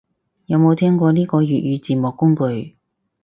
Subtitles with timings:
[0.47, 2.75] 有冇聽過呢個粵語字幕工具